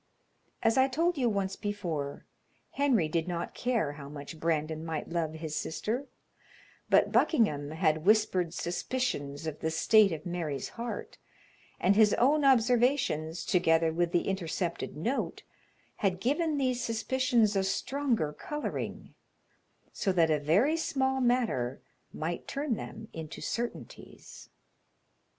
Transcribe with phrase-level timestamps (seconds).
[0.63, 2.25] As I told you once before,
[2.71, 6.07] Henry did not care how much Brandon might love his sister,
[6.89, 11.19] but Buckingham had whispered suspicions of the state of Mary's heart,
[11.79, 15.43] and his own observations, together with the intercepted note,
[15.97, 19.13] had given these suspicions a stronger coloring,
[19.93, 21.79] so that a very small matter
[22.11, 24.49] might turn them into certainties.